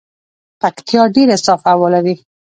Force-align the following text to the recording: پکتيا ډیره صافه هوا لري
پکتيا 0.61 1.03
ډیره 1.15 1.35
صافه 1.45 1.69
هوا 1.73 1.87
لري 1.95 2.15